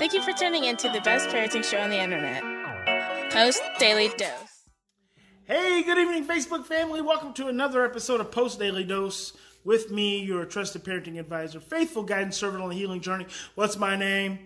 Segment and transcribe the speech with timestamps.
[0.00, 2.42] Thank you for tuning in to the best parenting show on the internet,
[3.30, 4.64] Post Daily Dose.
[5.44, 7.02] Hey, good evening, Facebook family.
[7.02, 12.02] Welcome to another episode of Post Daily Dose with me, your trusted parenting advisor, faithful
[12.02, 13.26] guidance servant on the healing journey.
[13.56, 14.38] What's my name?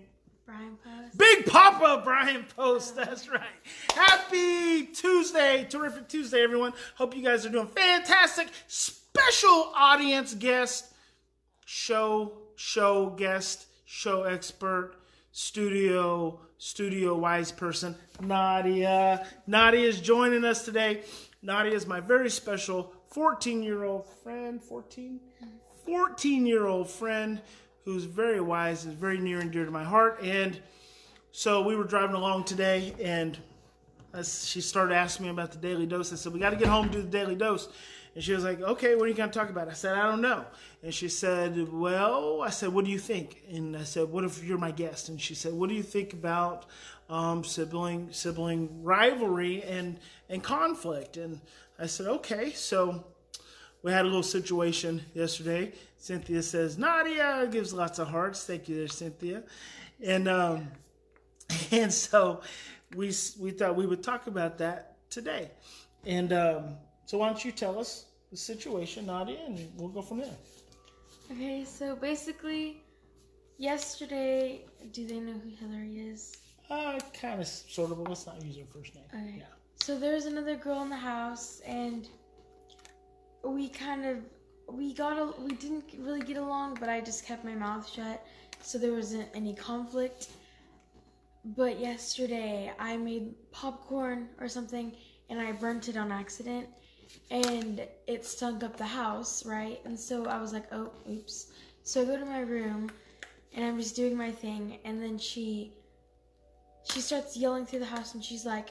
[0.45, 1.19] Bryan Post.
[1.19, 2.97] Big Papa Bryan Post.
[2.97, 3.47] That's right.
[3.95, 5.69] Happy Tuesday.
[5.71, 6.73] Terrific Tuesday, everyone.
[6.97, 8.49] Hope you guys are doing fantastic.
[8.67, 10.93] Special audience guest,
[11.65, 14.97] show, show guest, show expert,
[15.35, 19.27] studio, studio wise person, Nadia.
[19.49, 21.03] Nadia is joining us today.
[21.43, 24.63] Nadia is my very special 14 year old friend.
[24.63, 25.19] 14?
[25.85, 27.43] 14 year old friend
[27.85, 30.21] who's very wise is very near and dear to my heart.
[30.23, 30.61] And
[31.33, 33.37] so we were driving along today, and
[34.23, 36.13] she started asking me about the daily dose.
[36.13, 37.69] I said, We got to get home and do the daily dose.
[38.15, 39.69] And she was like, Okay, what are you going to talk about?
[39.69, 40.45] I said, I don't know.
[40.83, 43.43] And she said, Well, I said, What do you think?
[43.51, 45.09] And I said, What if you're my guest?
[45.09, 46.67] And she said, What do you think about
[47.11, 49.99] um, sibling sibling rivalry and
[50.29, 51.17] and conflict?
[51.17, 51.41] And
[51.79, 52.53] I said, Okay.
[52.53, 53.05] So
[53.83, 55.73] we had a little situation yesterday.
[55.99, 58.45] Cynthia says, Nadia gives lots of hearts.
[58.45, 59.43] Thank you there, Cynthia.
[60.03, 60.69] And um,
[61.71, 62.43] and so
[62.95, 65.51] we we thought we would talk about that today.
[66.07, 70.19] And um, so why don't you tell us the situation, Nadia, and we'll go from
[70.19, 70.37] there.
[71.31, 72.83] Okay, so basically,
[73.59, 74.63] yesterday,
[74.93, 76.37] do they know who Hillary is?
[76.71, 79.05] Uh, kind of, sort of, but let's not use her first name.
[79.13, 79.39] Okay.
[79.39, 79.45] Yeah.
[79.83, 82.09] So there's another girl in the house, and
[83.43, 84.19] we kind of
[84.69, 88.25] we got a, we didn't really get along, but I just kept my mouth shut,
[88.63, 90.29] so there wasn't any conflict.
[91.45, 94.93] But yesterday I made popcorn or something,
[95.29, 96.67] and I burnt it on accident,
[97.31, 99.81] and it stunk up the house, right?
[99.85, 101.53] And so I was like, oh, oops.
[101.83, 102.91] So I go to my room,
[103.55, 105.73] and I'm just doing my thing, and then she
[106.85, 108.71] she starts yelling through the house, and she's like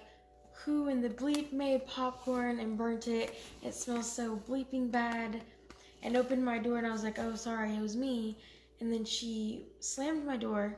[0.63, 3.35] who in the bleep made popcorn and burnt it.
[3.63, 5.41] It smells so bleeping bad.
[6.01, 8.37] And opened my door and I was like, oh, sorry, it was me.
[8.79, 10.75] And then she slammed my door,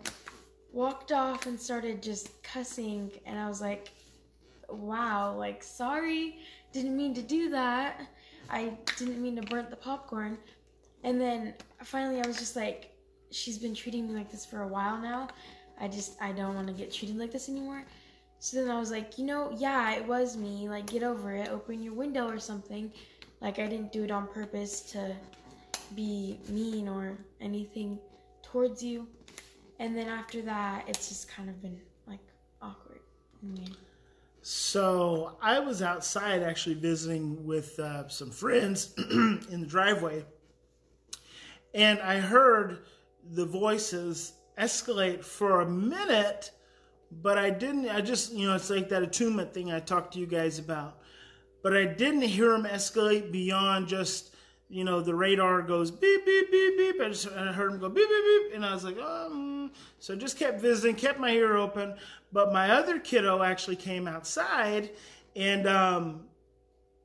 [0.72, 3.12] walked off, and started just cussing.
[3.26, 3.92] And I was like,
[4.70, 6.40] wow, like, sorry,
[6.72, 8.02] didn't mean to do that.
[8.50, 10.38] I didn't mean to burn the popcorn.
[11.04, 11.54] And then
[11.84, 12.92] finally, I was just like,
[13.32, 15.30] she's been treating me like this for a while now.
[15.80, 17.84] I just, I don't want to get treated like this anymore.
[18.40, 20.70] So then I was like, you know, yeah, it was me.
[20.70, 21.50] Like, get over it.
[21.50, 22.92] Open your window or something.
[23.42, 25.16] Like, I didn't do it on purpose to
[25.96, 28.00] be mean or anything
[28.42, 29.08] towards you.
[29.80, 32.20] And then after that, it's just kind of been like
[32.62, 33.00] awkward.
[33.42, 33.76] and weird.
[34.48, 40.24] So I was outside actually visiting with uh, some friends in the driveway,
[41.74, 42.82] and I heard
[43.32, 46.52] the voices escalate for a minute,
[47.12, 47.90] but I didn't.
[47.90, 51.00] I just, you know, it's like that attunement thing I talked to you guys about.
[51.64, 54.36] But I didn't hear them escalate beyond just,
[54.70, 57.02] you know, the radar goes beep, beep, beep, beep.
[57.02, 58.54] I just I heard them go beep, beep, beep.
[58.54, 59.55] And I was like, um,
[60.00, 61.96] so just kept visiting, kept my ear open.
[62.32, 64.92] But my other kiddo actually came outside
[65.36, 66.26] and um,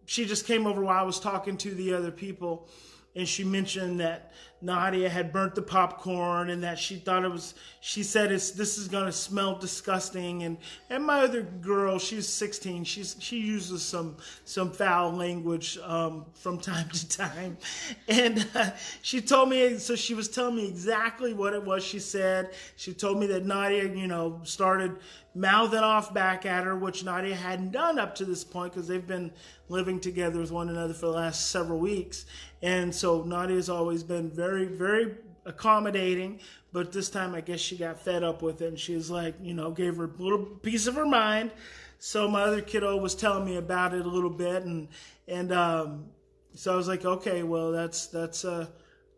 [0.06, 2.68] she just came over while I was talking to the other people.
[3.16, 7.54] And she mentioned that Nadia had burnt the popcorn and that she thought it was,
[7.80, 10.42] she said it's, this is going to smell disgusting.
[10.42, 10.58] And,
[10.90, 16.58] and my other girl, she's 16, she's, she uses some, some foul language um, from
[16.58, 17.56] time to time.
[18.08, 18.70] And uh,
[19.02, 22.50] she told me, so she was telling me exactly what it was she said.
[22.76, 24.96] She told me that Nadia, you know, started
[25.34, 29.06] mouthing off back at her, which Nadia hadn't done up to this point because they've
[29.06, 29.30] been
[29.68, 32.26] living together with one another for the last several weeks.
[32.62, 35.14] And so Nadia's always been very, very very
[35.46, 36.40] accommodating.
[36.72, 39.34] But this time, I guess she got fed up with it, and she was like,
[39.42, 41.50] you know, gave her a little piece of her mind.
[41.98, 44.88] So my other kiddo was telling me about it a little bit, and
[45.28, 46.06] and um,
[46.54, 48.66] so I was like, okay, well, that's that's uh,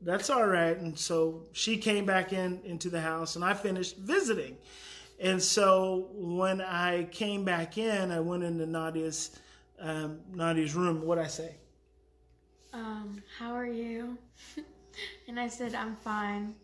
[0.00, 0.76] that's all right.
[0.76, 4.56] And so she came back in into the house, and I finished visiting.
[5.20, 9.38] And so when I came back in, I went into Nadia's
[9.78, 11.02] um, Nadia's room.
[11.02, 11.56] What'd I say?
[12.72, 14.16] Um, how are you?
[15.28, 16.54] and I said, I'm fine.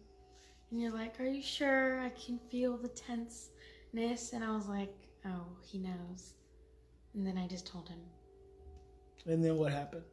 [0.70, 2.00] And you're like, Are you sure?
[2.00, 4.32] I can feel the tenseness.
[4.32, 4.94] And I was like,
[5.26, 6.34] Oh, he knows.
[7.14, 7.98] And then I just told him.
[9.26, 10.04] And then what happened?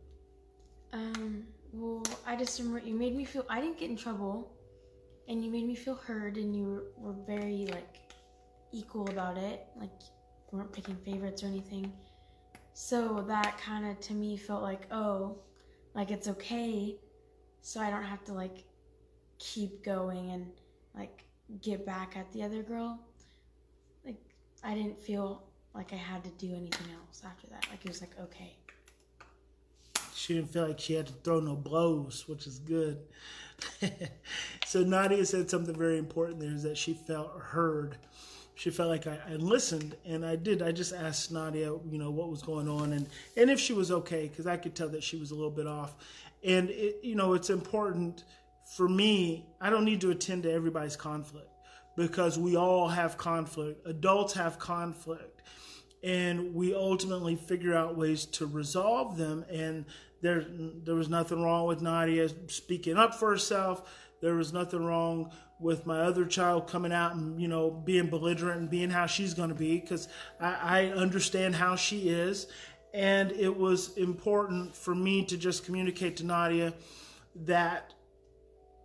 [0.93, 4.51] Um, well, I just remember you made me feel, I didn't get in trouble.
[5.27, 7.97] And you made me feel heard, and you were, were very, like,
[8.71, 9.65] equal about it.
[9.75, 9.89] Like,
[10.51, 11.91] you weren't picking favorites or anything.
[12.73, 15.39] So that kind of, to me, felt like, oh,
[15.95, 16.97] like it's okay
[17.65, 18.63] so I don't have to like
[19.39, 20.45] keep going and
[20.95, 21.23] like
[21.63, 22.99] get back at the other girl.
[24.05, 24.21] Like
[24.63, 25.41] I didn't feel
[25.73, 27.65] like I had to do anything else after that.
[27.71, 28.55] Like it was like okay.
[30.13, 32.99] She didn't feel like she had to throw no blows, which is good.
[34.67, 37.97] so Nadia said something very important there is that she felt heard.
[38.53, 40.61] She felt like I, I, listened, and I did.
[40.61, 43.91] I just asked Nadia, you know, what was going on, and and if she was
[43.91, 45.95] okay, because I could tell that she was a little bit off.
[46.45, 48.23] And it, you know, it's important
[48.75, 49.47] for me.
[49.59, 51.49] I don't need to attend to everybody's conflict
[51.95, 53.87] because we all have conflict.
[53.87, 55.41] Adults have conflict,
[56.03, 59.45] and we ultimately figure out ways to resolve them.
[59.49, 59.85] And
[60.21, 60.45] there,
[60.83, 63.89] there was nothing wrong with Nadia speaking up for herself.
[64.21, 68.59] There was nothing wrong with my other child coming out and you know being belligerent
[68.59, 70.07] and being how she's going to be because
[70.39, 72.47] I, I understand how she is,
[72.95, 76.73] and it was important for me to just communicate to Nadia
[77.35, 77.93] that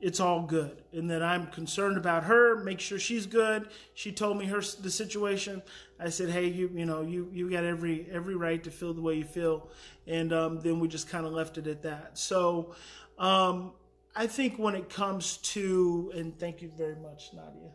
[0.00, 3.68] it's all good and that I'm concerned about her, make sure she's good.
[3.94, 5.62] She told me her the situation.
[6.00, 9.02] I said, "Hey, you you know, you you got every every right to feel the
[9.02, 9.68] way you feel."
[10.08, 12.18] And um, then we just kind of left it at that.
[12.18, 12.74] So
[13.16, 13.72] um,
[14.16, 17.70] I think when it comes to and thank you very much, Nadia.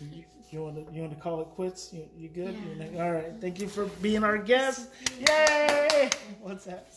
[0.00, 1.92] You, you want to you want to call it quits?
[1.92, 2.56] You, you good?
[2.92, 3.04] Yeah.
[3.04, 3.32] All right.
[3.40, 4.90] Thank you for being our guest.
[5.18, 6.10] Yay!
[6.40, 6.92] What's that?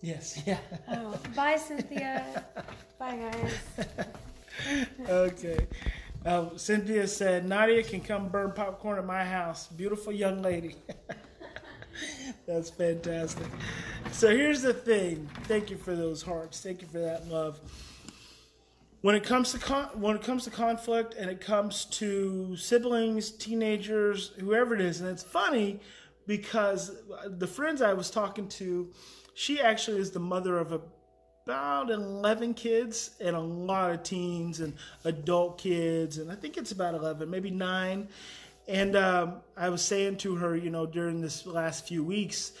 [0.00, 0.42] Yes.
[0.46, 0.58] Yeah.
[0.88, 2.44] Oh, bye, Cynthia.
[2.98, 3.86] bye, guys.
[5.08, 5.66] okay.
[6.26, 9.66] Um, Cynthia said Nadia can come burn popcorn at my house.
[9.68, 10.76] Beautiful young lady.
[12.46, 13.46] That's fantastic.
[14.12, 15.28] So here's the thing.
[15.44, 16.60] Thank you for those hearts.
[16.60, 17.58] Thank you for that love.
[19.04, 23.32] When it comes to con- when it comes to conflict and it comes to siblings,
[23.32, 25.78] teenagers, whoever it is, and it's funny
[26.26, 28.90] because the friends I was talking to,
[29.34, 34.72] she actually is the mother of about 11 kids and a lot of teens and
[35.04, 38.08] adult kids and i think it's about 11 maybe 9
[38.66, 42.52] and um, i was saying to her you know during this last few weeks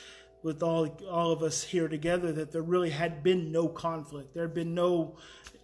[0.44, 4.44] with all all of us here together that there really had been no conflict there
[4.44, 5.16] had been no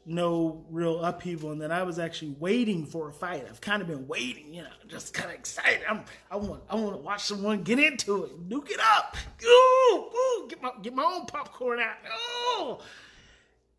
[0.06, 3.46] no real upheaval and that I was actually waiting for a fight.
[3.48, 5.82] I've kind of been waiting, you know, just kind of excited.
[5.88, 9.16] I'm, I want I want to watch someone get into it, nuke it up.
[9.44, 12.80] Ooh, ooh, get my get my own popcorn out.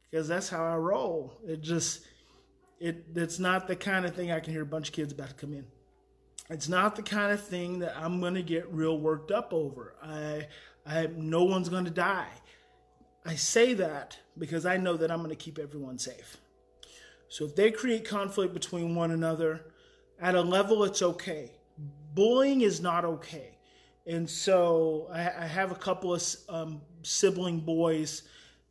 [0.10, 1.34] Because that's how I roll.
[1.46, 2.06] It just
[2.80, 5.30] it it's not the kind of thing I can hear a bunch of kids about
[5.30, 5.66] to come in.
[6.50, 9.96] It's not the kind of thing that I'm going to get real worked up over.
[10.04, 10.48] I
[10.86, 12.30] I no one's going to die.
[13.26, 16.38] I say that because I know that I'm going to keep everyone safe.
[17.30, 19.66] So if they create conflict between one another,
[20.20, 21.52] at a level, it's okay.
[22.14, 23.58] Bullying is not okay.
[24.06, 28.24] And so I, I have a couple of um, sibling boys,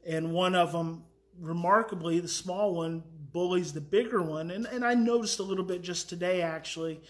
[0.06, 1.04] and one of them,
[1.38, 3.02] remarkably, the small one,
[3.32, 4.50] bullies the bigger one.
[4.50, 7.00] And, and I noticed a little bit just today, actually.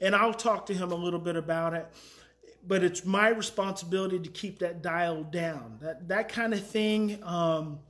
[0.00, 1.86] And I'll talk to him a little bit about it
[2.66, 5.78] but it's my responsibility to keep that dial down.
[5.80, 7.22] That that kind of thing.
[7.22, 7.80] Um,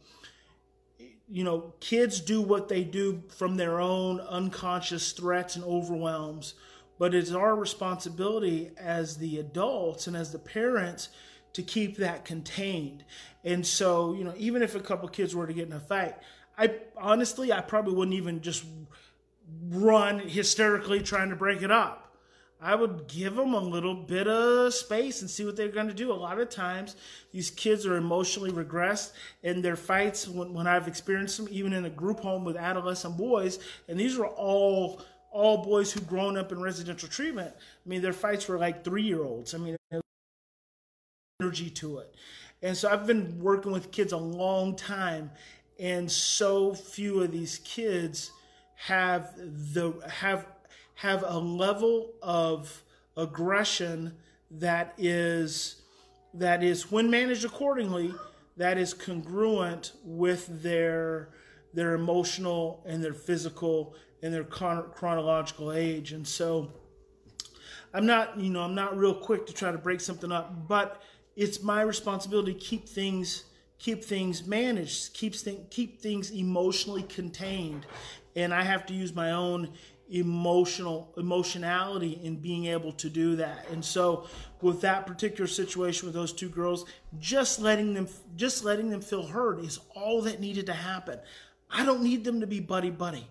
[1.32, 6.55] you know, kids do what they do from their own unconscious threats and overwhelms,
[6.99, 11.08] but it's our responsibility as the adults and as the parents
[11.52, 13.05] to keep that contained.
[13.44, 16.16] And so, you know, even if a couple kids were to get in a fight,
[16.58, 18.64] I honestly, I probably wouldn't even just
[19.69, 22.10] run hysterically trying to break it up.
[22.62, 25.95] I would give them a little bit of space and see what they're going to
[25.95, 26.12] do.
[26.12, 26.97] A lot of times,
[27.33, 29.12] these kids are emotionally regressed
[29.43, 30.29] in their fights.
[30.29, 34.17] When, when I've experienced them, even in a group home with adolescent boys, and these
[34.17, 35.02] were all
[35.33, 37.55] all boys who've grown up in residential treatment.
[37.55, 39.55] I mean, their fights were like three year olds.
[39.55, 39.76] I mean,
[41.40, 42.14] energy to it.
[42.62, 45.31] And so I've been working with kids a long time,
[45.79, 48.33] and so few of these kids
[48.76, 50.47] have the have
[51.00, 52.83] have a level of
[53.16, 54.14] aggression
[54.50, 55.80] that is
[56.35, 58.12] that is when managed accordingly
[58.59, 61.30] that is congruent with their
[61.73, 66.12] their emotional and their physical and their chron- chronological age.
[66.12, 66.71] And so
[67.95, 71.02] i'm not you know i'm not real quick to try to break something up but
[71.35, 73.45] it's my responsibility to keep things
[73.78, 77.87] keep things managed keep, th- keep things emotionally contained.
[78.37, 79.71] And i have to use my own
[80.11, 83.67] emotional emotionality in being able to do that.
[83.71, 84.26] And so
[84.61, 86.85] with that particular situation with those two girls,
[87.19, 91.19] just letting them just letting them feel heard is all that needed to happen.
[91.71, 93.26] I don't need them to be buddy buddy.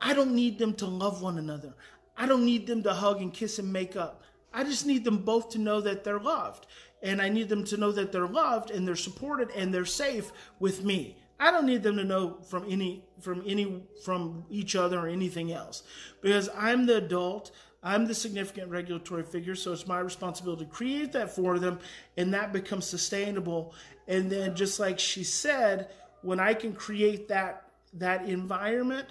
[0.00, 1.74] I don't need them to love one another.
[2.16, 4.22] I don't need them to hug and kiss and make up.
[4.52, 6.66] I just need them both to know that they're loved.
[7.02, 10.32] And I need them to know that they're loved and they're supported and they're safe
[10.60, 11.16] with me.
[11.42, 15.50] I don't need them to know from any from any from each other or anything
[15.50, 15.82] else
[16.20, 17.50] because I'm the adult.
[17.82, 21.80] I'm the significant regulatory figure, so it's my responsibility to create that for them,
[22.16, 23.74] and that becomes sustainable.
[24.06, 25.90] And then, just like she said,
[26.22, 29.08] when I can create that that environment,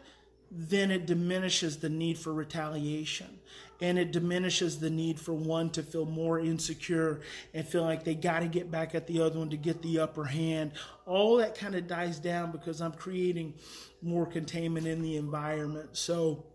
[0.52, 3.40] then it diminishes the need for retaliation
[3.82, 7.22] and it diminishes the need for one to feel more insecure
[7.54, 10.00] and feel like they got to get back at the other one to get the
[10.00, 10.72] upper hand.
[11.08, 13.56] All that kind of dies down because I'm creating
[14.04, 15.90] more containment in the environment.
[15.94, 16.46] So,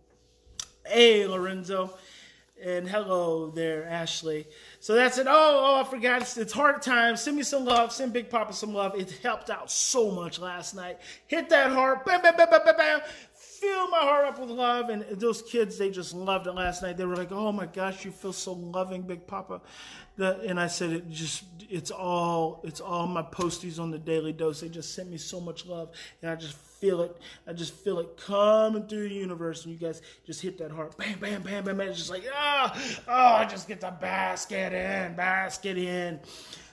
[0.86, 1.98] hey, Lorenzo.
[2.64, 4.46] And hello there, Ashley.
[4.80, 5.26] So that's it.
[5.28, 6.22] Oh, oh, I forgot.
[6.22, 7.14] It's, it's heart time.
[7.14, 7.92] Send me some love.
[7.92, 8.98] Send Big Papa some love.
[8.98, 10.98] It helped out so much last night.
[11.26, 12.06] Hit that heart.
[12.06, 13.00] Bam, bam, bam, bam, bam, bam
[13.60, 14.88] fill my heart up with love.
[14.88, 16.96] And those kids, they just loved it last night.
[16.96, 19.60] They were like, "Oh my gosh, you feel so loving, Big Papa."
[20.16, 24.32] The, and I said, "It just, it's all, it's all my posties on the daily
[24.32, 24.60] dose.
[24.60, 25.90] They just sent me so much love,
[26.22, 27.16] and I just feel it.
[27.46, 29.64] I just feel it coming through the universe.
[29.64, 31.80] And you guys just hit that heart, bam, bam, bam, bam.
[31.80, 36.20] And it's just like, ah, oh, oh, I just get the basket in, basket in."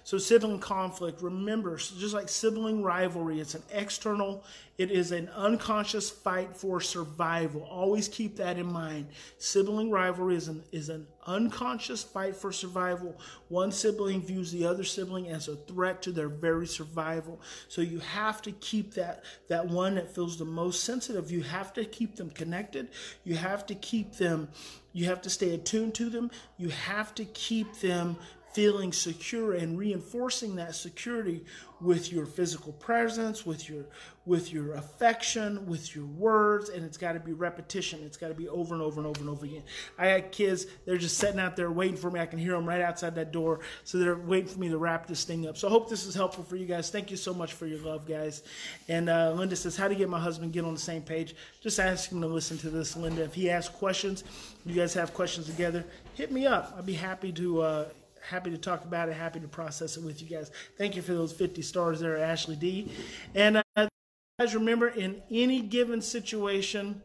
[0.06, 4.44] So sibling conflict, remember, just like sibling rivalry, it's an external,
[4.78, 7.64] it is an unconscious fight for survival.
[7.64, 9.08] Always keep that in mind.
[9.38, 13.18] Sibling rivalry is an, is an unconscious fight for survival.
[13.48, 17.40] One sibling views the other sibling as a threat to their very survival.
[17.70, 21.32] So you have to keep that, that one that feels the most sensitive.
[21.32, 22.90] You have to keep them connected.
[23.24, 24.50] You have to keep them,
[24.92, 26.30] you have to stay attuned to them.
[26.58, 28.18] You have to keep them
[28.54, 31.44] feeling secure and reinforcing that security
[31.84, 33.84] with your physical presence with your
[34.26, 38.00] with your affection with your words and it's got to be repetition.
[38.06, 39.64] It's got to be over and over and over and over again.
[39.98, 42.22] I had kids they're just sitting out there waiting for me.
[42.22, 45.08] I can hear them right outside that door so they're waiting for me to wrap
[45.08, 45.58] this thing up.
[45.58, 46.90] So i hope this is helpful for you guys.
[46.90, 48.44] Thank you so much for your love guys.
[48.88, 51.36] And uh, linda says how to get my husband get on the same page?
[51.62, 53.24] Just ask him to listen to this linda.
[53.24, 54.24] If he has questions
[54.66, 55.84] you guys have questions together
[56.16, 56.74] hit me up.
[56.78, 57.86] I'd be happy to uh,
[58.24, 60.52] happy to talk about it, happy to process it with you guys.
[60.78, 62.92] Thank you for those 50 stars there, Ashley D.
[63.36, 63.88] And uh,
[64.40, 67.02] guys, remember, in any given situation,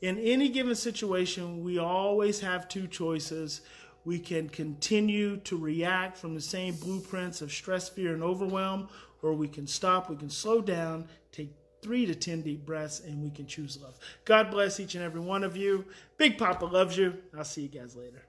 [0.00, 3.62] in any given situation, we always have two choices.
[4.04, 8.88] We can continue to react from the same blueprints of stress, fear, and overwhelm,
[9.22, 13.22] or we can stop, we can slow down, take three to 10 deep breaths, and
[13.22, 13.98] we can choose love.
[14.24, 15.84] God bless each and every one of you.
[16.16, 17.14] Big Papa loves you.
[17.36, 18.27] I'll see you guys later.